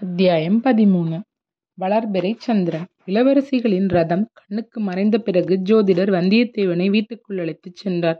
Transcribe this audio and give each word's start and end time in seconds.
அத்தியாயம் 0.00 0.62
பதிமூணு 0.64 1.16
வளர்பிறை 1.78 2.30
சந்திரன் 2.36 2.86
இளவரசிகளின் 3.06 3.88
ரதம் 3.88 4.22
கண்ணுக்கு 4.32 4.80
மறைந்த 4.80 5.16
பிறகு 5.18 5.54
ஜோதிடர் 5.68 6.10
வந்தியத்தேவனை 6.10 6.86
வீட்டுக்குள் 6.90 7.38
அழைத்துச் 7.38 7.76
சென்றார். 7.76 8.18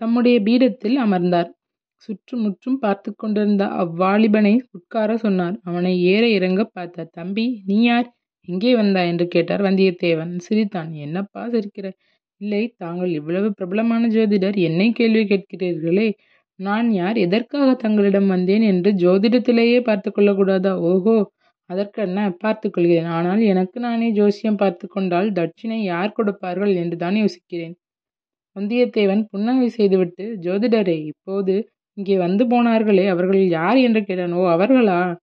தம்முடைய 0.00 0.40
பீடத்தில் 0.40 0.96
அமர்ந்தார். 0.96 1.50
சுற்றுமுற்றும் 1.94 2.78
பார்த்து 2.78 3.14
கொண்டிருந்த 3.14 3.64
அவ்வாலிபனை 3.64 4.54
உட்கார 4.70 5.16
சொன்னார். 5.16 5.56
அவனை 5.62 6.02
ஏற 6.02 6.28
இறங்க 6.28 6.64
பார்த்தார். 6.64 7.10
தம்பி, 7.12 7.46
நீ 7.66 7.82
யார்? 7.82 8.08
எங்கே 8.48 8.76
வந்தாய்? 8.76 9.08
என்று 9.08 9.28
கேட்டார் 9.28 9.62
வந்தியத்தேவன். 9.62 10.34
சிரித்தான். 10.38 10.92
என்னப்பா 10.92 11.44
சிரிக்கிற 11.46 11.86
இல்லை, 12.40 12.74
தாங்கள் 12.76 13.12
இவ்வளவு 13.12 13.50
பிரபலமான 13.54 14.08
ஜோதிடர் 14.08 14.58
என்னை 14.60 14.92
கேள்வி 14.92 15.24
கேட்கிறீர்களே. 15.24 16.08
நான் 16.58 16.90
யார், 16.92 17.16
எதற்காக 17.16 17.74
தங்களிடம் 17.74 18.26
வந்தேன் 18.26 18.62
என்று 18.62 18.92
ஜோதிடத்திலேயே 18.92 19.80
பார்த்து 19.80 20.12
கொள்ளக்கூடாதா? 20.16 20.70
ஓஹோ, 20.70 21.30
அதற்கென்ன, 21.64 22.36
பார்த்துக்கொள்கிறேன் 22.44 23.04
ஆனால் 23.04 23.40
எனக்கு 23.40 23.80
நானே 23.80 24.10
ஜோசியம் 24.10 24.56
பார்த்து 24.56 24.88
கொண்டால் 24.88 25.32
தட்சிணை 25.32 25.82
யார் 25.82 26.12
கொடுப்பார்கள் 26.12 26.74
என்றுதான் 26.74 27.14
யோசிக்கிறேன். 27.14 27.74
வந்தியத்தேவன் 28.60 29.24
புன்னகை 29.30 29.68
செய்துவிட்டு, 29.68 30.38
ஜோதிடரே, 30.42 31.04
இப்போது 31.04 31.68
இங்கே 31.92 32.16
வந்து 32.16 32.44
போனார்களே, 32.46 33.08
அவர்கள் 33.08 33.48
யார்? 33.48 33.76
என்று 33.76 34.04
கேட்டான். 34.04 34.32
ஓ, 34.32 34.46
அவர்களா? 34.46 35.16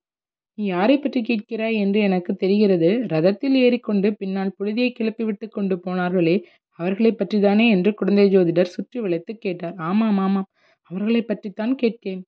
நீ 0.54 0.66
யாரைப் 0.66 1.02
பற்றி 1.02 1.22
கேட்கிறாய் 1.22 1.74
என்று 1.74 2.00
எனக்கு 2.00 2.36
தெரிகிறது. 2.36 3.06
ரதத்தில் 3.10 3.52
ஏறிக்கொண்டு 3.52 4.16
பின்னால் 4.16 4.54
புழுதியைக் 4.60 4.96
கிளப்பிவிட்டுக் 5.00 5.52
கொண்டு 5.52 5.82
போனார்களே, 5.86 6.42
அவர்களைப் 6.70 7.22
பற்றிதானே 7.22 7.70
என்று 7.70 7.94
குழந்தை 7.94 8.38
ஜோதிடர் 8.38 8.74
சுற்றி 8.76 9.00
வளைத்து 9.00 9.38
கேட்டார். 9.38 9.74
ஆமாம், 9.78 10.18
ஆமாம், 10.18 10.46
அவர்களைப் 10.90 11.28
பற்றித்தான் 11.28 11.76
கேட்கிறேன். 11.76 12.24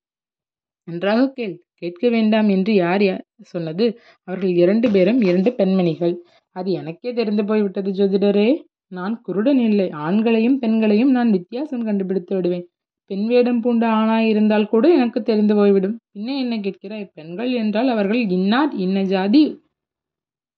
நன்றாகக் 0.84 1.36
கேள். 1.36 1.62
கேட்க 1.74 2.10
வேண்டாம் 2.10 2.50
என்று 2.50 2.74
யார் 2.74 3.26
சொன்னது? 3.42 4.00
அவர்கள் 4.24 4.50
இரண்டு 4.50 4.92
பேரும் 4.92 5.22
இரண்டு 5.22 5.54
பெண்மணிகள். 5.54 6.18
அது 6.52 6.72
எனக்கே 6.72 7.14
தெரிந்து 7.14 7.46
போய்விட்டது 7.46 7.91
ஜோதிடரே. 7.91 8.64
நான் 8.88 9.22
குருடன் 9.22 9.60
இல்லை. 9.60 9.90
ஆண்களையும் 9.90 10.55
பெண்களையும் 10.55 11.12
நான் 11.12 11.32
வித்தியாசம் 11.32 11.84
கண்டுபிடித்து 11.84 12.36
விடுவேன். 12.36 12.68
பெண் 13.05 13.26
வேடம் 13.26 13.62
பூண்ட 13.62 13.88
ஆணாயிருந்தால் 13.88 14.66
கூட 14.66 14.94
எனக்கு 14.94 15.21
தெரிந்து 15.21 15.55
போய்விடும். 15.55 15.99
இன்னும் 16.12 16.38
என்ன 16.38 16.58
கேட்கிறாய்? 16.58 17.10
பெண்கள் 17.14 17.52
என்றால் 17.52 17.88
அவர்கள் 17.88 18.30
இன்னார், 18.30 18.76
இன்ன 18.76 19.04
ஜாதி. 19.04 19.60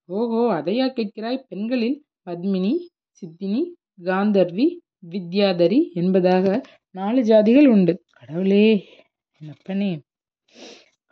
ஓஹோ, 0.06 0.62
அதையா 0.62 0.92
கேட்கிறாய்? 0.92 1.44
பெண்களில் 1.48 2.02
பத்மினி, 2.26 2.76
சித்தினி, 3.10 3.64
காந்தர்வி, 4.02 4.76
வித்யாதரி 5.10 5.92
என்பதாக 5.92 6.60
நாலு 6.94 7.22
ஜாதிகள் 7.22 7.66
உண்டு. 7.66 7.92
கடவுளே, 8.12 8.64
என் 9.40 9.50
அப்பனே! 9.50 9.90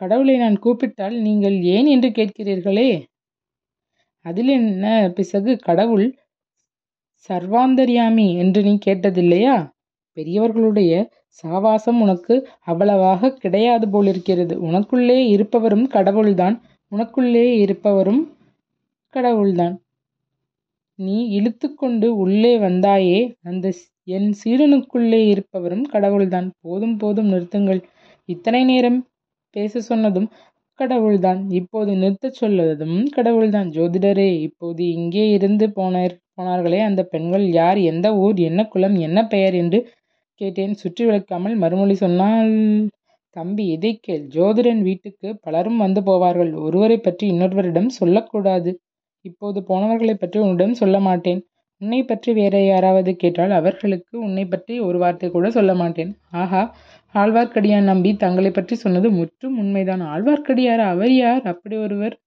கடவுளை 0.01 0.37
நான் 0.37 0.59
கூப்பிட்டால் 0.59 1.17
நீங்கள் 1.21 1.57
ஏன் 1.69 1.87
என்று 1.87 2.09
கேட்கிறீர்களே. 2.09 2.91
அதில் 4.25 4.49
என்ன 4.49 4.85
பிசகு? 5.15 5.57
கடவுள் 5.59 6.07
சர்வாந்தர்யாமி 7.29 8.37
என்று 8.37 8.63
நீ 8.63 8.79
கேட்டதில்லையா? 8.87 9.57
பெரியவர்களுடைய 10.17 10.93
சாவாசம் 11.39 11.99
உனக்கு 12.01 12.35
அவ்வளவாக 12.65 13.33
கிடையாது 13.35 13.89
போலிருக்கிறது. 13.89 14.55
உனக்குள்ளே 14.63 15.19
இருப்பவரும் 15.29 15.87
கடவுள்தான். 15.87 16.57
உனக்குள்ளே 16.93 17.47
இருப்பவரும் 17.59 18.23
கடவுள்தான். 19.15 19.77
நீ 20.99 21.41
இழுத்துக்கொண்டு 21.41 22.09
உள்ளே 22.17 22.59
வந்தாயே, 22.59 23.21
அந்த 23.43 23.67
என் 24.09 24.29
சீடனுக்குள்ளே 24.45 25.21
இருப்பவரும் 25.29 25.85
கடவுள்தான். 25.85 26.49
போதும் 26.61 26.97
போதும் 26.97 27.33
நிறுத்துங்கள். 27.33 27.81
இத்தனை 28.29 28.65
நேரம் 28.65 28.99
பேச 29.55 29.81
சொன்னதும் 29.81 30.29
கடவுள்தான். 30.79 31.41
இப்போது 31.51 31.93
நிறுத்தச் 31.95 32.37
சொல்வதும் 32.41 32.97
கடவுள்தான். 33.09 33.69
ஜோதிடரே, 33.71 34.29
இப்போது 34.41 34.83
இங்கே 34.93 35.29
இருந்து 35.31 35.67
போனார்களே, 35.77 36.79
அந்த 36.81 37.03
பெண்கள் 37.05 37.47
யார்? 37.51 37.79
எந்த 37.91 38.17
ஊர்? 38.17 38.39
என்ன 38.41 38.65
குலம்? 38.65 38.97
என்ன 38.99 39.27
பெயர்? 39.27 39.55
என்று 39.55 39.81
கேட்டேன். 40.35 40.75
சுற்றி 40.75 41.05
விளக்காமல் 41.05 41.57
மறுமொழி 41.57 41.95
சொன்னால் 41.95 42.53
தம்பி, 43.37 43.65
இதை 43.67 43.99
கேள். 44.03 44.27
ஜோதிடன் 44.35 44.83
வீட்டுக்கு 44.83 45.39
பலரும் 45.41 45.77
வந்து 45.77 46.01
போவார்கள். 46.01 46.53
ஒருவரைப் 46.61 47.03
பற்றி 47.03 47.31
இன்னொருவரிடம் 47.31 47.87
சொல்லக்கூடாது. 48.01 48.71
இப்போது 49.25 49.61
போனவர்களை 49.69 50.15
பற்றி 50.15 50.41
உன்னிடம் 50.41 50.75
சொல்ல 50.75 51.01
மாட்டேன். 51.01 51.41
உன்னை 51.81 52.03
பற்றி 52.03 52.33
வேறு 52.33 52.67
யாராவது 52.67 53.17
கேட்டால் 53.17 53.51
அவர்களுக்கு 53.51 54.19
உன்னை 54.19 54.45
பற்றி 54.45 54.81
ஒரு 54.81 54.99
வார்த்தை 54.99 55.31
கூட 55.31 55.51
சொல்ல 55.51 55.75
மாட்டேன். 55.75 56.17
ஆஹா, 56.31 56.77
ஆழ்வார்க்கடியான் 57.15 57.83
நம்பி 57.83 58.17
தங்களை 58.17 58.51
பற்றி 58.51 58.77
சொன்னது 58.77 59.11
முற்றும் 59.11 59.59
உண்மைதான். 59.59 60.01
ஆழ்வார்க்கடியார் 60.01 60.79
அவர் 60.79 61.13
யார்? 61.13 61.43
அப்படி 61.43 61.77
ஒருவர் 61.77 62.19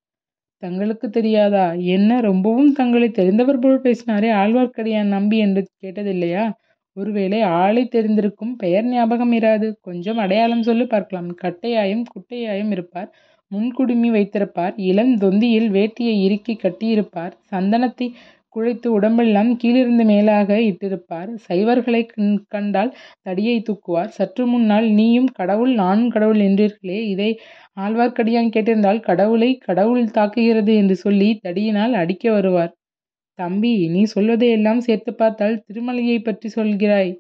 தங்களுக்குத் 0.58 1.12
தெரியாதா? 1.12 1.74
என்ன, 1.74 2.20
ரொம்பவும் 2.20 2.74
தங்களை 2.74 3.10
தெரிந்தவர் 3.10 3.60
போல் 3.60 3.82
பேசினாரே. 3.82 4.32
ஆழ்வார்க்கடியான் 4.32 5.04
நம்பி 5.04 5.38
என்று 5.38 5.68
கேட்டதில்லையா? 5.84 6.52
ஒருவேளை 6.94 7.42
ஆளை 7.42 7.90
தெரிந்திருக்கும். 7.92 8.56
பெயர் 8.58 8.86
ஞாபகம் 8.86 9.34
இராது. 9.34 9.74
கொஞ்சம் 9.82 10.18
அடையாளம் 10.18 10.64
சொல்லி 10.64 10.86
பார்க்கலாம். 10.86 11.36
கட்டையாயும் 11.44 12.04
குட்டையாயும் 12.04 12.72
இருப்பார். 12.72 13.14
முன்குடுமி 13.52 14.08
வைத்திருப்பார். 14.08 14.74
இளம் 14.76 15.18
தொந்தியில் 15.18 15.72
வேட்டியை 15.72 16.24
இறுக்கி 16.24 16.58
கட்டியிருப்பார். 16.64 17.32
சந்தனத்தை 17.52 18.12
குழைத்து 18.56 18.88
உடம்பெல்லாம் 18.90 19.58
கீழிருந்து 19.58 20.04
மேலாக 20.06 20.58
இட்டிருப்பார். 20.62 21.32
சைவர்களைக் 21.50 22.12
கண்டால் 22.48 22.92
தடியைத் 23.26 23.66
தூக்குவார். 23.66 24.12
சற்று 24.12 24.46
முன்னால் 24.48 24.88
நீயும் 24.92 25.30
கடவுள் 25.34 25.74
நானும் 25.74 26.10
கடவுள் 26.10 26.42
என்றீர்களே, 26.42 27.00
இதை 27.08 27.30
ஆழ்வார்க்கடியான் 27.80 28.54
கேட்டிருந்தால் 28.56 29.02
கடவுளை 29.02 29.58
கடவுள் 29.60 30.04
தாக்குகிறது 30.18 30.76
என்று 30.76 30.96
சொல்லி 30.96 31.40
தடியினால் 31.44 31.94
அடிக்க 31.94 32.32
வருவார். 32.32 32.74
தம்பி, 33.40 33.88
நீ 33.88 34.04
சொல்வதையெல்லாம் 34.16 34.80
சேர்த்துப் 34.80 35.18
பார்த்தால் 35.18 35.64
திருமலையைப் 35.66 36.24
பற்றி 36.24 36.50
சொல்கிறாய் 36.56 37.12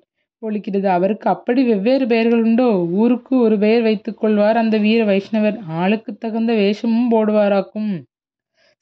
ஒழிக்கிறது 0.41 0.85
அவருக்கு 0.89 1.29
அப்படி 1.29 1.63
வெவ்வேறு 1.63 2.07
பெயர்கள் 2.07 2.43
உண்டோ 2.43 2.67
ஊருக்கு 2.95 3.39
ஒரு 3.39 3.57
பெயர் 3.57 3.81
வைத்துக் 3.81 4.17
கொள்வார் 4.17 4.57
அந்த 4.57 4.77
வீர 4.77 5.05
வைஷ்ணவர். 5.05 5.57
ஆளுக்குத் 5.73 6.19
தகுந்த 6.19 6.53
வேஷமும் 6.53 7.11
போடுவாராக்கும். 7.11 7.91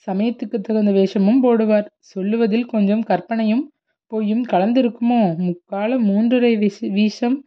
சமயத்துக்கு 0.07 0.57
தகுந்த 0.59 0.91
வேஷமும் 0.91 1.43
போடுவார். 1.43 1.87
சொல்லுவதில் 2.13 2.65
கொஞ்சம் 2.65 3.03
கற்பனையும் 3.03 3.63
பொய்யும் 4.11 4.45
கலந்திருக்குமோ? 4.51 5.21
முக்கால 5.37 5.97
மூன்றரை 5.99 6.51
வீசம் 6.91 7.37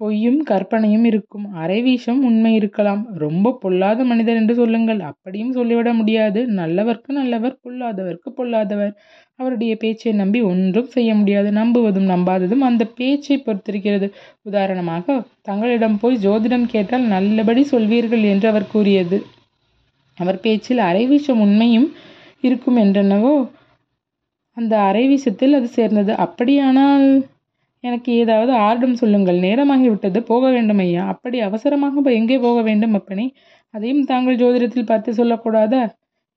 பொய்யும் 0.00 0.42
கற்பனையும் 0.42 1.04
இருக்கும். 1.04 1.44
அரை 1.52 1.82
வீசம் 1.82 2.24
உண்மை 2.24 2.54
இருக்கலாம். 2.54 3.06
ரொம்ப 3.14 3.56
பொல்லாத 3.60 4.04
மனிதர் 4.04 4.36
என்று 4.36 4.54
சொல்லுங்கள். 4.54 5.00
அப்படியும் 5.00 5.52
சொல்லிவிட 5.52 5.92
முடியாது. 5.92 6.40
நல்லவர்க்கு 6.52 7.12
நல்லவர், 7.12 7.58
பொல்லாதவர்க்கு 7.64 8.30
பொல்லாதவர். 8.36 8.92
அவருடைய 9.38 9.76
பேச்சை 9.76 10.12
நம்பி 10.12 10.40
ஒன்றும் 10.42 10.86
செய்ய 10.86 11.14
முடியாது. 11.14 11.50
நம்புவதும் 11.50 12.10
நம்பாததும் 12.14 12.66
அந்த 12.70 12.84
பேச்சை 12.94 13.42
பொறுத்திருக்கிறது. 13.46 14.08
உதாரணமாக, 14.42 15.22
தங்களிடம் 15.42 15.98
போய் 15.98 16.22
ஜோதிடம் 16.26 16.66
கேட்டால் 16.66 17.06
நல்லபடி 17.14 17.64
சொல்வீர்கள் 17.70 18.24
என்று 18.24 18.48
அவர் 18.48 18.72
கூறியது. 18.72 19.18
அவர் 20.16 20.40
பேச்சில் 20.40 20.78
அரை 20.78 21.06
உண்மையும் 21.06 21.40
உண்மையும் 21.40 21.92
இருக்குமென்றனவோ, 22.42 23.34
அந்த 24.56 24.76
அரைவீசத்தில் 24.90 25.52
அது 25.52 25.66
சேர்ந்தது. 25.68 26.16
அப்படியானால் 26.16 27.06
எனக்கு 27.84 28.12
ஏதாவது 28.12 28.52
ஆர்டம் 28.52 28.94
சொல்லுங்கள். 28.94 29.38
நேரமாகிவிட்டது. 29.38 30.18
போக 30.20 30.50
வேண்டும் 30.50 30.78
ஐயா. 30.78 31.06
அப்படி 31.06 31.40
அவசரமாக 31.40 32.10
எங்கே 32.12 32.38
போக 32.38 32.62
வேண்டும் 32.62 32.94
அப்பனே? 32.94 33.32
அதையும் 33.74 34.04
தாங்கள் 34.04 34.36
ஜோதிடத்தில் 34.36 34.86
பார்த்து 34.86 35.12
சொல்லக்கூடாதா? 35.12 35.82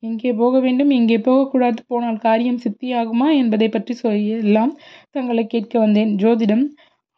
எங்கே 0.03 0.33
போக 0.33 0.59
வேண்டும், 0.59 0.89
எங்கே 0.89 1.17
போகக்கூடாது, 1.19 1.83
போனால் 1.87 2.17
காரியம் 2.17 2.59
சித்தியாகுமா 2.59 3.35
என்பதைப் 3.37 3.71
பற்றி 3.71 3.95
எல்லாம் 4.29 4.77
தங்களை 5.11 5.47
கேட்க 5.47 5.79
வந்தேன். 5.79 6.15
ஜோதிடம் 6.15 6.65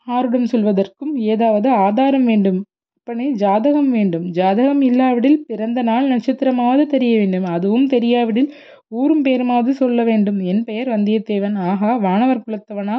ஆருடம் 0.08 0.48
சொல்வதற்கும் 0.52 1.14
ஏதாவது 1.16 1.70
ஆதாரம் 1.70 2.26
வேண்டும் 2.26 2.60
அப்பனே. 3.08 3.32
ஜாதகம் 3.32 3.92
வேண்டும். 3.92 4.26
ஜாதகம் 4.32 4.82
இல்லாவிடில் 4.82 5.44
பிறந்த 5.48 5.82
நாள் 5.82 6.08
நட்சத்திரமாவது 6.10 6.86
தெரிய 6.86 7.18
வேண்டும். 7.18 7.46
அதுவும் 7.46 7.88
தெரியாவிடில் 7.88 8.50
ஊரும் 8.88 9.24
பேருமாவது 9.26 9.70
சொல்ல 9.70 10.04
வேண்டும். 10.04 10.40
என் 10.40 10.64
பெயர் 10.64 10.88
வந்தியத்தேவன். 10.88 11.56
ஆஹா, 11.58 11.96
வானவர் 11.98 12.44
குலத்தவனா? 12.48 12.98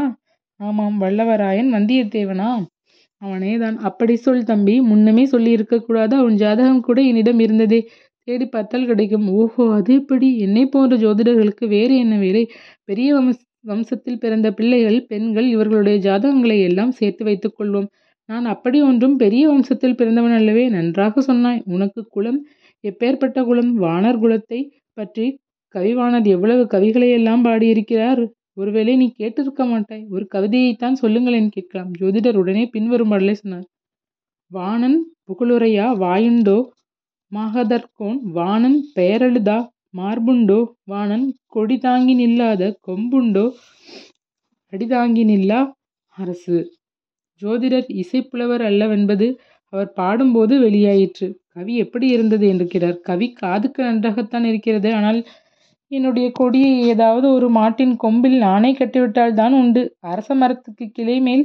ஆமாம். 0.57 1.01
வல்லவராயன் 1.01 1.69
வந்தியத்தேவனா? 1.75 2.51
அவனே 3.19 3.57
தான் 3.57 3.77
அப்படி 3.79 4.17
சொல் 4.17 4.45
தம்பி. 4.45 4.81
முன்னமே 4.81 5.25
சொல்லி 5.25 5.51
இருக்கக்கூடாது 5.51 6.17
அவன் 6.17 6.35
ஜாதகம் 6.35 6.81
கூட 6.81 7.01
என்னிடம் 7.01 7.39
இருந்ததே. 7.39 7.81
தேடி 8.25 8.47
பார்த்தால் 8.47 8.87
கிடைக்கும். 8.87 9.29
ஓஹோ, 9.29 9.75
அது 9.75 9.95
எப்படி? 9.95 10.39
என்னை 10.39 10.67
போன்ற 10.67 10.97
ஜோதிடர்களுக்கு 10.97 11.69
வேறு 11.69 11.99
என்ன 11.99 12.19
வேலை? 12.19 12.51
பெரிய 12.85 13.21
வம்சத்தில் 13.67 14.21
பிறந்த 14.21 14.53
பிள்ளைகள், 14.53 15.07
பெண்கள் 15.07 15.47
இவர்களுடைய 15.49 15.99
ஜாதகங்களை 15.99 16.63
எல்லாம் 16.63 16.91
சேர்த்து 16.91 17.25
வைத்துக் 17.25 17.61
கொள்வோம். 17.61 17.89
நான் 18.29 18.45
அப்படி 18.45 18.83
ஒன்றும் 18.83 19.17
பெரிய 19.17 19.51
வம்சத்தில் 19.51 19.95
பிறந்தவன் 19.95 20.33
அல்லவே. 20.33 20.69
நன்றாக 20.69 21.21
சொன்னாய். 21.21 21.63
உனக்கு 21.67 22.07
குலம் 22.07 22.41
எப்பேற்பட்ட 22.85 23.45
குலம்? 23.45 23.75
வாணர் 23.75 24.19
குலத்தைப் 24.19 24.73
பற்றி 24.93 25.27
கவிவாணர் 25.75 26.27
எவ்வளவு 26.27 26.63
கவிகளையெல்லாம் 26.65 27.43
பாடியிருக்கிறார். 27.43 28.23
ஒருவேளை 28.55 28.97
நீ 28.97 29.15
கேட்டிருக்க 29.19 29.69
மாட்டாய். 29.69 30.07
ஒரு 30.11 30.27
கவிதையைத்தான் 30.35 30.93
சொல்லுங்களேன் 30.93 31.49
கேட்கலாம். 31.49 31.91
ஜோதிடர் 32.01 32.37
உடனே 32.37 32.67
பின்வரும் 32.67 33.35
சொன்னார். 33.35 33.67
வாணன் 34.51 34.99
புகழுரையா 35.27 35.87
வாயுண்டோ 36.05 36.59
மாகதர்கோன் 37.33 38.19
வாணன் 38.39 38.79
பெயரெழுதா 38.97 39.59
மார்புண்டோ 39.97 40.61
வாணன் 40.85 41.27
கொடிதாங்கி 41.55 42.15
நில்லாத 42.23 42.75
கொம்புண்டோ 42.87 43.47
அடிதாங்கி 44.73 45.25
நில்லா 45.25 45.61
அரசு. 46.17 46.57
ஜோதிடர் 47.43 48.03
இசைப்புலவர் 48.03 48.63
அல்லவென்பது 48.63 49.27
அவர் 49.73 49.93
பாடும்போது 49.93 50.61
வெளியாயிற்று. 50.61 51.35
கவி 51.49 51.77
எப்படி 51.77 52.07
இருந்தது? 52.07 52.49
என்று 52.49 53.01
கவி 53.01 53.33
காதுக்கு 53.33 53.83
நன்றாகத்தான் 53.83 54.45
இருக்கிறது. 54.45 54.95
ஆனால் 54.95 55.21
என்னுடைய 55.91 56.31
கொடியை 56.33 56.81
ஏதாவது 56.83 57.33
ஒரு 57.33 57.49
மாட்டின் 57.49 57.97
கொம்பில் 57.97 58.39
நானே 58.39 58.77
கட்டிவிட்டால்தான் 58.79 59.53
உண்டு. 59.53 59.97
அரச 60.01 60.35
மரத்துக்குக் 60.35 60.93
கிளைமேல் 60.99 61.45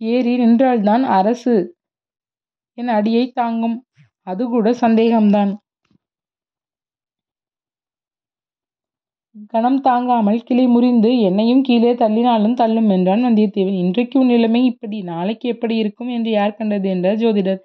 ஏறி 0.00 0.36
நின்றால்தான் 0.36 1.02
அரசு 1.02 1.54
என் 2.78 2.88
அடியைத் 2.88 3.34
தாங்கும். 3.34 3.84
அதுகூட 4.26 4.70
சந்தேகம்தான். 4.80 5.52
கனம் 9.52 9.80
தாங்காமல் 9.80 10.42
கிளை 10.42 10.66
முறிந்து 10.66 11.20
என்னையும் 11.20 11.62
கீழே 11.62 11.92
தள்ளினாலும் 11.92 12.54
தள்ளும் 12.54 12.88
என்றான் 12.88 13.24
வந்தியத்தேவன். 13.24 13.78
இன்றைக்கு 13.78 14.20
உன் 14.20 14.26
நிலைமை 14.26 14.64
இப்படி. 14.64 15.02
நாளைக்கு 15.02 15.48
எப்படி 15.48 15.76
இருக்கும் 15.76 16.08
என்று 16.08 16.30
யார் 16.30 16.54
கண்டது? 16.54 16.88
என்றார் 16.88 17.16
ஜோதிடர். 17.16 17.60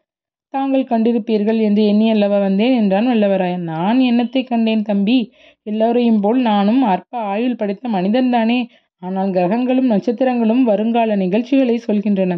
தாங்கள் 0.53 0.83
கண்டிருப்பீர்கள் 0.83 1.59
என்று 1.59 1.85
எண்ணி 1.85 2.09
அல்லவா 2.09 2.39
வந்தேன் 2.39 2.75
என்றான் 2.75 3.07
வல்லவராயன். 3.07 3.65
நான் 3.73 3.99
என்னத்தைக் 4.01 4.47
கண்டேன் 4.47 4.81
தம்பி? 4.81 5.17
எல்லோரையும் 5.65 6.19
போல் 6.19 6.41
நானும் 6.41 6.81
அற்ப 6.85 7.17
ஆயுள் 7.27 7.55
படைத்த 7.55 7.89
மனிதன்தானே. 7.89 8.59
ஆனால் 9.01 9.31
கிரகங்களும் 9.31 9.91
நட்சத்திரங்களும் 9.91 10.63
வருங்கால 10.63 11.15
நிகழ்ச்சிகளைச் 11.15 11.85
சொல்கின்றன. 11.87 12.33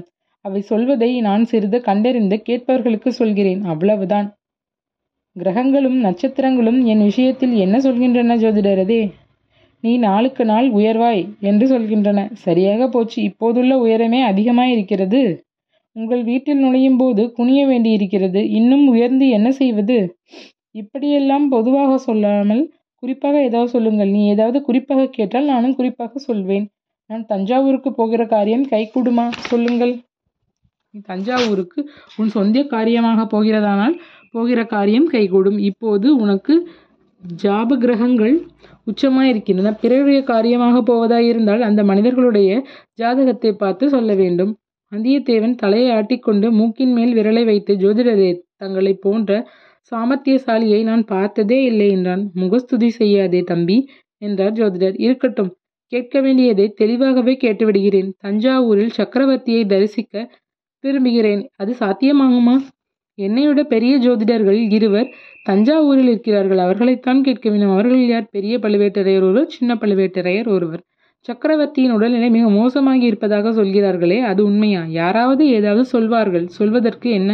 அவை 0.46 0.62
சொல்வதை 0.62 1.22
நான் 1.22 1.46
சிறிது 1.46 1.82
கண்டறிந்து 1.82 2.44
கேட்பவர்களுக்கு 2.50 3.10
சொல்கிறேன். 3.20 3.64
அவ்வளவுதான். 3.64 4.28
கிரகங்களும் 5.36 6.04
நட்சத்திரங்களும் 6.04 6.84
என் 6.84 7.04
விஷயத்தில் 7.04 7.54
என்ன 7.56 7.78
சொல்கின்றன 7.78 8.36
ஜோதிடரதே 8.38 9.02
நீ 9.84 9.98
நாளுக்கு 9.98 10.46
நாள் 10.46 10.68
உயர்வாய் 10.72 11.22
என்று 11.40 11.66
சொல்கின்றன. 11.68 12.30
சரியாக 12.34 12.88
போச்சு. 12.88 13.24
இப்போதுள்ள 13.24 13.76
உயரமே 13.76 14.20
அதிகமாயிருக்கிறது. 14.24 15.22
உங்கள் 15.96 16.24
வீட்டில் 16.24 16.58
நுழையும் 16.58 16.98
போது 16.98 17.32
குனிய 17.32 17.68
வேண்டியிருக்கிறது. 17.68 18.50
இன்னும் 18.50 18.88
உயர்ந்து 18.88 19.30
என்ன 19.30 19.52
செய்வது? 19.52 19.98
இப்படியெல்லாம் 20.72 21.50
பொதுவாக 21.50 21.98
சொல்லாமல் 21.98 22.62
குறிப்பாக 22.96 23.42
ஏதாவது 23.42 23.70
சொல்லுங்கள். 23.70 24.10
நீ 24.10 24.28
ஏதாவது 24.28 24.62
குறிப்பாக 24.62 25.08
கேட்டால் 25.08 25.46
நானும் 25.46 25.76
குறிப்பாக 25.76 26.20
சொல்வேன். 26.20 26.66
நான் 27.10 27.26
தஞ்சாவூருக்கு 27.26 27.94
போகிற 27.94 28.26
காரியம் 28.26 28.68
கைகூடுமா? 28.70 29.26
சொல்லுங்கள். 29.32 29.94
நீ 30.94 31.00
தஞ்சாவூருக்கு 31.04 31.90
உன் 32.18 32.30
சொந்த 32.30 32.64
காரியமாகப் 32.64 33.36
போகிறதானால் 33.36 33.96
போகிற 34.32 34.66
காரியம் 34.66 35.08
கைகூடும். 35.08 35.58
இப்போது 35.58 36.16
உனக்கு 36.16 36.68
ஜாபகிரகங்கள் 37.44 38.36
உச்சமாயிருக்கின்றன. 38.88 39.78
பிறருடைய 39.82 40.20
காரியமாகப் 40.28 40.92
போவதாயிருந்தால் 40.92 41.60
அந்த 41.60 41.84
மனிதர்களுடைய 41.84 42.64
ஜாதகத்தைப் 43.02 43.58
பார்த்து 43.58 43.90
சொல்ல 43.90 44.14
வேண்டும். 44.14 44.58
வந்தியத்தேவன் 44.92 45.56
தலையை 45.56 45.92
ஆட்டிக்கொண்டு 45.92 46.52
மூக்கின் 46.52 46.94
மேல் 46.94 47.14
விரலை 47.16 47.46
வைத்து 47.46 47.76
ஜோதிடரே 47.76 48.40
தங்களைப் 48.58 49.02
போன்ற 49.02 49.48
சாமர்த்தியசாலியை 49.92 50.84
நான் 50.84 51.06
பார்த்ததே 51.06 51.64
இல்லை 51.64 51.88
என்றான். 51.90 52.30
முகஸ்துதி 52.34 52.90
செய்யாதே 52.90 53.42
தம்பி 53.42 53.78
என்றார் 54.18 54.54
ஜோதிடர். 54.54 55.02
இருக்கட்டும். 55.02 55.56
கேட்க 55.92 56.22
வேண்டியதை 56.22 56.70
தெளிவாகவே 56.70 57.38
கேட்டுவிடுகிறேன். 57.44 58.12
தஞ்சாவூரில் 58.24 58.94
சக்கரவர்த்தியை 58.98 59.66
தரிசிக்க 59.66 60.30
விரும்புகிறேன். 60.84 61.50
அது 61.56 61.76
சாத்தியமாகுமா? 61.80 62.56
என்னைவிட 63.18 63.64
பெரிய 63.64 63.94
ஜோதிடர்கள் 63.98 64.72
இருவர் 64.72 65.10
தஞ்சாவூரில் 65.50 66.08
இருக்கிறார்கள். 66.08 66.58
அவர்களைத்தான் 66.58 67.24
கேட்க 67.24 67.50
வேண்டும். 67.50 67.72
அவர்கள் 67.72 68.06
யார்? 68.06 68.28
பெரிய 68.32 68.58
பழுவேட்டரையர் 68.58 69.22
ஒருவர் 69.22 69.48
சின்ன 69.48 69.76
பழுவேட்டரையர் 69.76 70.48
ஒருவர். 70.48 70.82
சக்கரவர்த்தியின் 71.26 71.92
உடல்நிலை 71.92 72.30
மிக 72.30 72.46
மோசமாகி 72.50 73.02
இருப்பதாக 73.02 73.54
சொல்கிறார்களே 73.54 74.20
அது 74.20 74.46
உண்மையா? 74.46 74.84
யாராவது 74.88 75.48
ஏதாவது 75.48 75.86
சொல்வார்கள். 75.86 76.48
சொல்வதற்கு 76.48 77.10
என்ன? 77.10 77.32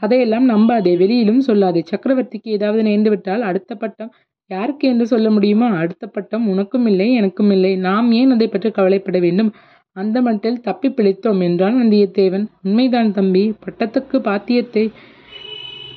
அதையெல்லாம் 0.00 0.48
நம்பாதே. 0.48 0.96
வெளியிலும் 0.96 1.42
சொல்லாதே. 1.46 1.82
சக்கரவர்த்திக்கு 1.90 2.50
ஏதாவது 2.56 2.82
நேர்ந்துவிட்டால் 2.82 3.40
அடுத்த 3.40 3.74
பட்டம் 3.74 4.12
யாருக்கு 4.50 4.88
என்று 4.88 5.06
சொல்ல 5.06 5.30
முடியுமா? 5.30 5.68
அடுத்த 5.74 6.06
பட்டம் 6.06 6.48
உனக்கும் 6.48 6.86
இல்லை 6.86 7.14
எனக்கும் 7.14 7.50
இல்லை 7.50 7.76
நாம் 7.76 8.12
ஏன் 8.12 8.32
அதைப்பற்றிக் 8.32 8.74
கவலைப்பட 8.74 9.18
வேண்டும்? 9.18 9.50
அந்த 9.96 10.22
மட்டில் 10.22 10.60
தப்பிப் 10.60 10.94
பிழைத்தோம் 10.96 11.42
என்றான் 11.42 11.76
வந்தியத்தேவன். 11.76 12.44
உண்மைதான் 12.62 13.12
தம்பி. 13.12 13.42
பட்டத்துக்கு 13.64 14.18
பாத்தியத்தை 14.18 14.84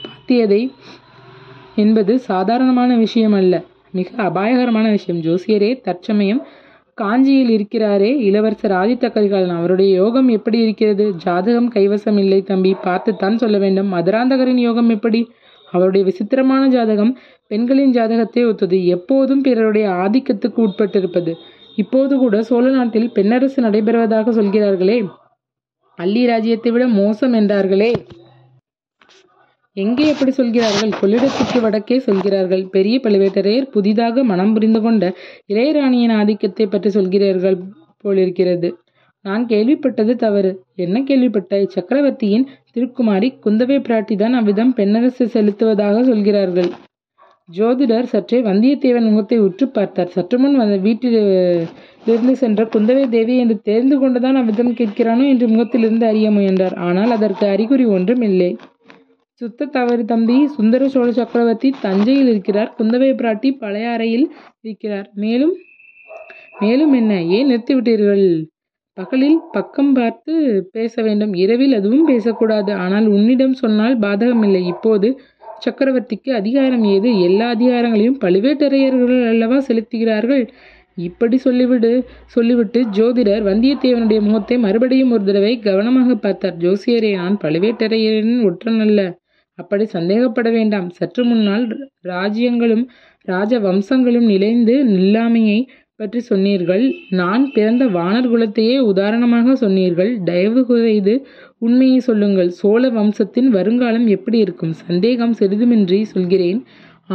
பாத்தியதை 0.06 0.62
என்பது 1.76 2.20
சாதாரணமான 2.20 2.96
விஷயம் 2.98 3.34
அல்ல 3.34 3.54
மிக 3.92 4.10
அபாயகரமான 4.24 4.90
விஷயம். 4.90 5.22
ஜோசியரே 5.22 5.82
தற்சமயம் 5.82 6.42
காஞ்சியில் 6.98 7.50
இருக்கிறாரே 7.50 8.10
இளவரசர் 8.22 8.72
ஆதித்த 8.72 9.12
கரிகாலன் 9.12 9.58
அவருடைய 9.58 9.96
யோகம் 9.96 10.28
எப்படி 10.28 10.58
இருக்கிறது? 10.60 11.06
ஜாதகம் 11.18 11.72
கைவசம் 11.72 12.18
இல்லை 12.18 12.42
தம்பி. 12.42 12.76
பார்த்துத்தான் 12.84 13.38
சொல்ல 13.38 13.58
வேண்டும். 13.58 13.94
மதுராந்தகரின் 13.94 14.62
யோகம் 14.68 14.90
எப்படி? 14.90 15.22
அவருடைய 15.72 16.06
விசித்திரமான 16.06 16.68
ஜாதகம் 16.68 17.14
பெண்களின் 17.48 17.92
ஜாதகத்தை 17.92 18.46
ஒத்தது. 18.46 18.78
எப்போதும் 18.88 19.42
பிறருடைய 19.42 19.88
ஆதிக்கத்துக்கு 20.04 20.60
உட்பட்டிருப்பது. 20.68 21.34
இப்போது 21.76 22.18
கூட 22.18 22.44
சோழ 22.44 22.70
நாட்டில் 22.70 23.12
பெண்ணரசு 23.16 23.60
நடைபெறுவதாக 23.60 24.30
சொல்கிறார்களே. 24.30 25.06
அள்ளி 25.96 26.26
ராஜ்யத்தை 26.26 26.72
விட 26.72 26.88
மோசம் 26.88 27.34
என்றார்களே. 27.34 27.94
எங்கே 29.74 30.08
எப்படி 30.08 30.32
சொல்கிறார்கள்? 30.32 30.90
கொள்ளிடத்துக்கு 30.90 31.62
வடக்கே 31.62 32.00
சொல்கிறார்கள். 32.00 32.68
பெரிய 32.70 33.00
பழுவேட்டரையர் 33.04 33.72
புதிதாக 33.72 34.24
மனம் 34.24 34.54
புரிந்து 34.54 34.82
கொண்ட 34.82 35.14
இளையராணியின் 35.54 36.12
ஆதிக்கத்தைப் 36.12 36.70
பற்றி 36.70 36.90
சொல்கிறார்கள் 36.90 37.58
போலிருக்கிறது. 37.98 38.78
நான் 39.22 39.46
கேள்விப்பட்டது 39.46 40.16
தவறு. 40.16 40.64
என்ன 40.76 41.02
கேள்விப்பட்டாய்? 41.02 41.68
சக்கரவர்த்தியின் 41.68 42.48
திருக்குமாரி 42.76 43.40
குந்தவை 43.46 43.80
பிராட்டிதான் 43.80 44.34
அவ்விதம் 44.34 44.74
பெண்ணரசு 44.76 45.26
செலுத்துவதாக 45.26 46.04
சொல்கிறார்கள். 46.04 46.70
ஜோதிடர் 47.50 48.04
சற்றே 48.04 48.42
வந்தியத்தேவன் 48.42 49.10
முகத்தை 49.10 49.38
உற்றுப் 49.40 49.74
பார்த்தார். 49.74 50.08
சற்றுமுன் 50.08 50.56
வந்த 50.56 50.76
வீட்டிலிருந்து 50.78 52.36
சென்ற 52.36 52.64
குந்தவை 52.66 53.04
தேவி 53.10 53.38
என்று 53.38 53.56
தெரிந்து 53.62 54.00
கொண்டுதான் 54.00 54.36
அவ்விதம் 54.36 54.72
கேட்கிறானோ 54.72 55.26
என்று 55.28 55.48
முகத்திலிருந்து 55.48 56.06
அறிய 56.06 56.32
முயன்றார். 56.32 56.76
ஆனால் 56.88 57.12
அதற்கு 57.12 57.46
அறிகுறி 57.48 57.86
ஒன்றும் 57.88 58.22
இல்லை. 58.22 58.50
சுத்தத் 59.42 59.72
தவறு 59.72 60.06
தம்பி. 60.06 60.48
சுந்தர 60.48 60.88
சோழ 60.88 61.12
சக்கரவர்த்தி 61.12 61.70
தஞ்சையில் 61.82 62.30
இருக்கிறார். 62.30 62.72
குந்தவை 62.78 63.12
பிராட்டி 63.20 63.52
பழைய 63.58 63.90
அறையில் 63.90 64.26
இருக்கிறார். 64.62 65.08
மேலும்? 65.16 65.54
மேலும் 66.60 66.94
என்ன? 66.94 67.14
ஏன் 67.36 67.50
நிறுத்திவிட்டீர்கள்? 67.50 68.26
பகலில் 68.98 69.40
பக்கம் 69.52 69.94
பார்த்து 69.94 70.34
பேச 70.72 71.02
வேண்டும். 71.02 71.34
இரவில் 71.36 71.74
அதுவும் 71.74 72.06
பேசக்கூடாது. 72.06 72.72
ஆனால் 72.76 73.08
உன்னிடம் 73.08 73.54
சொன்னால் 73.54 73.96
பாதகமில்லை. 74.00 74.62
இப்போது 74.66 75.08
சக்கரவர்த்திக்கு 75.66 76.30
அதிகாரம் 76.32 76.84
ஏது? 76.84 77.10
எல்லா 77.22 77.48
அதிகாரங்களையும் 77.54 78.20
பழுவேட்டரையர்கள் 78.24 79.30
அல்லவா 79.30 79.58
செலுத்துகிறார்கள். 79.68 80.44
இப்படி 80.98 81.40
சொல்லிவிடு 81.46 81.92
சொல்லிவிட்டு 82.26 82.80
ஜோதிடர் 82.98 83.44
வந்தியத்தேவனுடைய 83.50 84.20
முகத்தை 84.22 84.58
மறுபடியும் 84.58 85.12
ஒரு 85.12 85.24
தடவை 85.24 85.54
கவனமாக 85.60 86.16
பார்த்தார். 86.16 86.58
ஜோசியரே 86.58 87.12
நான் 87.16 87.38
பழுவேட்டரையரின் 87.44 88.44
ஒற்றன் 88.46 88.80
அல்ல. 88.80 89.02
அப்படி 89.60 89.86
சந்தேகப்பட 89.94 90.52
வேண்டாம். 90.52 90.90
சற்று 90.90 91.24
முன்னால் 91.26 91.66
ராஜ்யங்களும் 92.08 92.86
ராஜ 93.28 93.60
வம்சங்களும் 93.60 94.26
நிலைந்து 94.26 94.76
நில்லாமையை 94.86 95.60
பற்றி 96.04 96.20
சொன்னீர்கள். 96.20 96.86
நான் 97.12 97.44
பிறந்த 97.54 97.86
வானர் 97.98 98.30
குலத்தையே 98.32 98.78
உதாரணமாக 98.92 99.56
சொன்னீர்கள். 99.56 100.12
தயவு 100.26 100.62
செய்து 100.66 101.14
உண்மையை 101.60 102.00
சொல்லுங்கள். 102.00 102.50
சோழ 102.62 102.90
வம்சத்தின் 102.90 103.50
வருங்காலம் 103.50 104.08
எப்படி 104.08 104.38
இருக்கும்? 104.38 104.74
சந்தேகம் 104.84 105.36
சிறிதுமின்றி 105.40 106.02
சொல்கிறேன். 106.14 106.60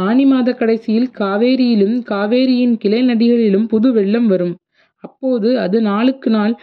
ஆனி 0.05 0.25
மாதக் 0.25 0.57
கடைசியில் 0.57 1.09
காவேரியிலும் 1.19 1.95
காவேரியின் 2.09 2.75
கிளை 2.77 3.01
நதிகளிலும் 3.05 3.67
புது 3.67 3.93
வெள்ளம் 3.93 4.27
வரும். 4.27 4.55
அப்போது 5.03 5.49
அது 5.59 5.77
நாளுக்கு 5.81 6.29
நாள் 6.29 6.53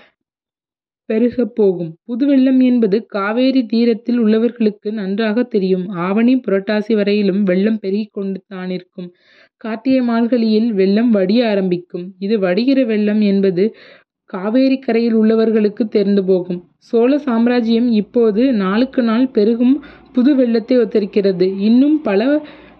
பெருகப் 1.08 1.54
போகும். 1.54 1.90
புது 2.04 2.24
வெள்ளம் 2.26 2.60
என்பது 2.60 3.06
காவேரி 3.06 3.62
தீரத்தில் 3.66 4.20
உள்ளவர்களுக்கு 4.20 4.88
நன்றாக 4.92 5.42
தெரியும். 5.42 5.88
ஆவணி 6.06 6.34
புரட்டாசி 6.36 6.94
வரையிலும் 6.94 7.42
வெள்ளம் 7.42 7.78
பெருகிக் 7.78 8.14
கொண்டுதானிருக்கும். 8.18 9.08
கார்த்திகை 9.56 10.00
மால்களியில் 10.00 10.72
வெள்ளம் 10.72 11.10
வடிய 11.10 11.48
ஆரம்பிக்கும். 11.48 12.12
இது 12.18 12.38
வடிகிற 12.38 12.84
வெள்ளம் 12.84 13.20
என்பது 13.22 13.64
காவேரிக் 14.30 14.82
கரையில் 14.82 15.16
உள்ளவர்களுக்குத் 15.16 15.90
தெரிந்து 15.90 16.24
போகும். 16.24 16.60
சோழ 16.78 17.18
சாம்ராஜ்யம் 17.18 17.88
இப்போது 17.92 18.52
நாளுக்கு 18.52 19.02
நாள் 19.02 19.28
பெருகும் 19.28 19.74
புது 20.12 20.34
வெள்ளத்தை 20.34 20.76
ஒத்திருக்கிறது. 20.78 21.46
இன்னும் 21.60 22.00
பல 22.02 22.20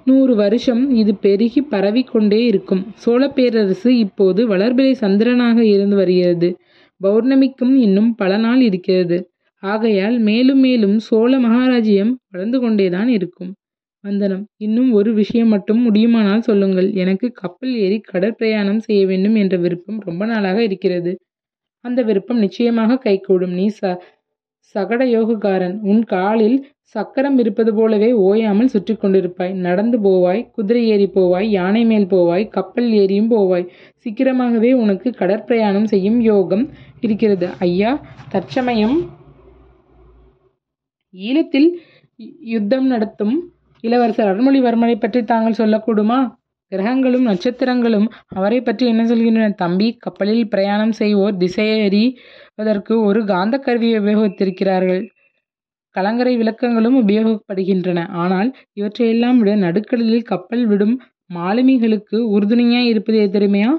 நூறு 0.04 0.34
வருஷம் 0.34 0.82
இது 0.92 1.12
பெருகிப் 1.22 1.70
பரவிக் 1.70 2.10
கொண்டே 2.12 2.44
இருக்கும். 2.44 2.82
சோழப் 2.94 3.34
பேரரசு 3.34 3.90
இப்போது 3.98 4.48
வளர்பிறை 4.48 4.92
சந்திரனாக 5.00 5.58
இருந்து 5.74 5.96
வருகிறது. 5.96 6.48
பௌர்ணமிக்கும் 7.00 7.74
இன்னும் 7.78 8.14
பல 8.14 8.36
நாள் 8.36 8.60
இருக்கிறது. 8.60 9.18
ஆகையால் 9.62 10.18
மேலும் 10.20 10.60
மேலும் 10.60 10.98
சோழ 10.98 11.38
மகாராஜ்யம் 11.38 12.12
வளர்ந்து 12.30 12.60
கொண்டேதான் 12.60 13.08
இருக்கும். 13.08 13.52
வந்தனம். 14.06 14.44
இன்னும் 14.56 14.90
ஒரு 14.92 15.10
விஷயம் 15.20 15.52
மட்டும் 15.54 15.80
முடியுமானால் 15.86 16.46
சொல்லுங்கள். 16.48 16.88
எனக்கு 17.02 17.26
கப்பல் 17.42 17.74
ஏறி 17.84 17.98
கடற்பிரயாணம் 18.12 18.84
செய்ய 18.86 19.02
வேண்டும் 19.06 19.36
என்ற 19.42 19.56
விருப்பம் 19.64 19.98
ரொம்ப 20.08 20.22
நாளாக 20.26 20.58
இருக்கிறது. 20.68 21.12
அந்த 21.84 22.00
விருப்பம் 22.02 22.42
நிச்சயமாக 22.44 23.00
கைகூடும். 23.06 23.56
நீ 23.60 23.66
ச 23.80 23.96
சகட 24.74 25.02
யோகக்காரன் 25.16 25.74
உன் 25.90 26.00
காலில் 26.04 26.56
சக்கரம் 26.94 27.36
இருப்பது 27.42 27.70
போலவே 27.74 28.08
ஓயாமல் 28.26 28.72
சுற்றி 28.74 28.94
கொண்டிருப்பாய். 28.94 29.52
நடந்து 29.66 29.98
போவாய் 30.06 30.42
குதிரை 30.56 30.82
ஏறி 30.92 31.06
போவாய் 31.16 31.48
யானை 31.58 31.82
மேல் 31.84 32.06
போவாய் 32.14 32.44
கப்பல் 32.56 32.88
ஏறியும் 33.00 33.30
போவாய். 33.34 33.66
சீக்கிரமாகவே 34.04 34.70
உனக்கு 34.82 35.10
கடற்பிரயாணம் 35.20 35.88
செய்யும் 35.92 36.20
யோகம் 36.30 36.64
இருக்கிறது. 37.00 37.48
ஐயா 37.68 37.92
தற்சமயம் 38.34 38.96
ஈழத்தில் 41.14 41.68
யுத்தம் 42.54 42.86
நடத்தும் 42.86 43.36
இளவரசர் 43.84 44.30
அருள்மொழிவர்மனை 44.30 44.96
பற்றி 44.98 45.20
தாங்கள் 45.24 45.58
சொல்லக்கூடுமா? 45.58 46.18
கிரகங்களும் 46.72 47.26
நட்சத்திரங்களும் 47.26 48.06
அவரை 48.28 48.60
பற்றி 48.60 48.84
என்ன 48.86 49.02
சொல்கின்றன? 49.04 49.48
தம்பி 49.54 49.88
கப்பலில் 49.96 50.48
பிரயாணம் 50.48 50.92
செய்வோர் 50.92 51.36
திசையறிவதற்கு 51.36 52.94
ஒரு 53.04 53.24
காந்த 53.24 53.58
கருவியை 53.58 53.98
உபயோகித்திருக்கிறார்கள். 54.00 55.02
கலங்கரை 55.94 56.34
விளக்கங்களும் 56.36 56.96
உபயோகப்படுகின்றன. 57.02 58.00
ஆனால் 58.14 58.48
இவற்றையெல்லாம் 58.72 59.38
விட 59.38 59.52
நடுக்கடலில் 59.56 60.22
கப்பல் 60.22 60.64
விடும் 60.66 60.96
மாலுமிகளுக்கு 61.34 62.18
உறுதுணையாய் 62.34 62.90
இருப்பது 62.92 63.18
எது 63.18 63.32
தெரியுமையா 63.36 63.70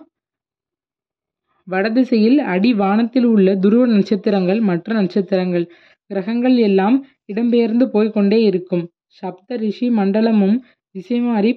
வடதிசையில் 1.67 2.37
அடி 2.45 2.73
வானத்தில் 2.73 3.25
உள்ள 3.25 3.55
துருவ 3.55 3.85
நட்சத்திரங்கள் 3.85 4.59
மற்ற 4.59 4.93
நட்சத்திரங்கள். 4.93 5.65
கிரகங்கள் 6.09 6.55
எல்லாம் 6.67 6.97
இடம்பெயர்ந்து 7.25 7.85
போய்கொண்டே 7.95 8.39
இருக்கும். 8.41 8.83
சப்த 9.21 9.57
ரிஷி 9.63 9.87
மண்டலமும் 9.99 10.57
திசை 10.95 11.19
மாறி 11.19 11.51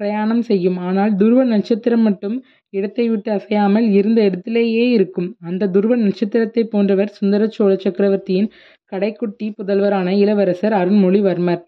பிரயாணம் 0.00 0.42
செய்யும். 0.42 0.78
ஆனால் 0.86 1.12
துருவ 1.16 1.40
நட்சத்திரம் 1.44 2.04
மட்டும் 2.06 2.36
இடத்தை 2.72 3.04
விட்டு 3.08 3.30
அசையாமல் 3.32 3.86
இருந்த 3.98 4.20
இடத்திலேயே 4.28 4.86
இருக்கும். 4.90 5.28
அந்த 5.40 5.68
துருவ 5.74 5.96
நட்சத்திரத்தை 5.96 6.62
போன்றவர் 6.64 7.14
சுந்தர 7.18 7.42
சோழ 7.48 7.72
சக்கரவர்த்தியின் 7.76 8.48
கடைக்குட்டி 8.92 9.46
புதல்வரான 9.58 10.08
இளவரசர் 10.22 10.74
அருண்மொழிவர்மர் 10.80 11.62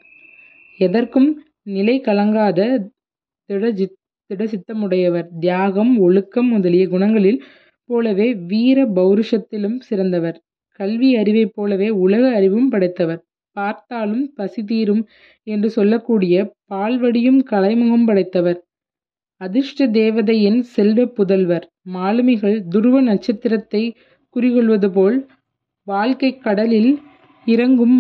எதற்கும் 0.81 1.29
நிலை 1.69 1.97
கலங்காத 2.01 2.61
திடஜித் 3.51 3.97
திடசித்தமுடையவர். 4.31 5.29
தியாகம் 5.41 5.93
ஒழுக்கம் 5.99 6.49
முதலிய 6.49 6.85
குணங்களில் 6.89 7.41
போலவே 7.91 8.29
வீர 8.51 8.79
பௌருஷத்திலும் 8.97 9.79
சிறந்தவர். 9.89 10.39
கல்வி 10.81 11.11
அறிவைப் 11.17 11.55
போலவே 11.55 11.89
உலக 12.05 12.25
அறிவும் 12.39 12.69
படைத்தவர். 12.69 13.21
பார்த்தாலும் 13.59 14.25
பசி 14.35 14.63
தீரும் 14.63 15.03
என்று 15.47 15.69
சொல்லக்கூடிய 15.71 16.35
பால்வடியும் 16.75 17.41
கலைமுகம் 17.51 18.07
படைத்தவர். 18.07 18.59
அதிர்ஷ்ட 19.41 19.87
தேவதையின் 19.99 20.61
செல்வ 20.75 21.01
புதல்வர். 21.17 21.67
மாலுமிகள் 21.97 22.57
துருவ 22.75 23.01
நட்சத்திரத்தை 23.01 23.83
குறிகொள்வது 24.37 24.89
போல் 24.91 25.19
வாழ்க்கை 25.87 26.31
கடலில் 26.39 26.93
இறங்கும் 27.47 27.99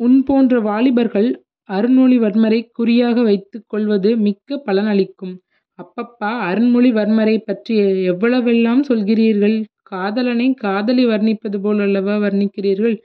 உன் 0.00 0.18
போன்ற 0.22 0.54
வாலிபர்கள் 0.60 1.28
அருண்மொழிவர்மரை 1.68 2.60
குறியாக 2.72 3.16
வைத்துக் 3.22 3.68
கொள்வது 3.68 4.10
மிக்க 4.16 4.62
பலனளிக்கும். 4.66 5.34
அப்பப்பா 5.78 6.30
அருண்மொழிவர்மரை 6.48 7.36
பற்றி 7.40 7.74
எவ்வளவெல்லாம் 8.12 8.82
சொல்கிறீர்கள்? 8.90 9.56
காதலனை 9.82 10.48
காதலி 10.64 11.04
வர்ணிப்பது 11.06 11.58
போல் 11.60 11.80
அல்லவா 11.80 12.14
வர்ணிக்கிறீர்கள்? 12.16 12.96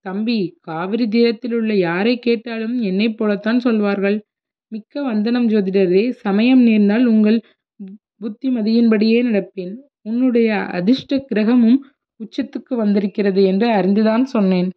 தம்பி 0.00 0.56
காவிரி 0.60 1.08
தீரத்தில் 1.08 1.54
உள்ள 1.54 1.74
யாரை 1.74 2.18
கேட்டாலும் 2.18 2.80
என்னைப் 2.80 3.16
போலத்தான் 3.16 3.60
சொல்வார்கள். 3.60 4.24
மிக்க 4.72 5.02
வந்தனம் 5.02 5.48
ஜோதிடரே 5.48 6.10
சமயம் 6.10 6.60
நேர்ந்தால் 6.60 7.04
உங்கள் 7.04 7.38
புத்திமதியின்படியே 8.20 9.18
நடப்பேன். 9.22 9.74
உன்னுடைய 10.02 10.56
அதிர்ஷ்ட 10.78 11.26
கிரகமும் 11.34 11.78
உச்சத்துக்கு 12.20 12.74
வந்திருக்கிறது 12.74 13.44
என்று 13.44 13.66
அறிந்துதான் 13.68 14.24
சொன்னேன். 14.24 14.70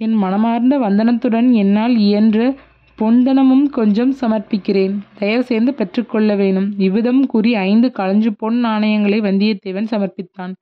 என் 0.00 0.12
மனமார்ந்த 0.12 0.78
வந்தனத்துடன் 0.78 1.52
என்னால் 1.52 1.96
இயன்ற 1.96 2.54
பொன்தனமும் 2.98 3.66
கொஞ்சம் 3.70 4.14
சமர்ப்பிக்கிறேன். 4.20 4.94
தயவு 5.18 5.42
செய்து 5.42 5.74
பெற்றுக்கொள்ள 5.74 6.36
வேணும். 6.36 6.68
இவ்விதம் 6.78 7.26
கூறி 7.26 7.54
ஐந்து 7.54 7.88
களஞ்சு 7.98 8.30
பொன் 8.38 8.58
நாணயங்களை 8.64 9.20
வந்தியத்தேவன் 9.20 9.90
சமர்ப்பித்தான். 9.90 10.52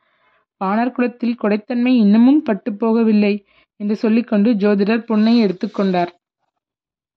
பாணர்குலத்தில் 0.65 1.39
கொடைத்தன்மை 1.43 1.93
இன்னமும் 1.97 2.43
பட்டுப்போகவில்லை 2.49 2.79
போகவில்லை. 2.83 3.35
என்று 3.85 3.97
சொல்லிக்கொண்டு 3.97 4.51
ஜோதிடர் 4.55 5.09
பொன்னை 5.09 5.33
எடுத்துக்கொண்டார். 5.45 6.13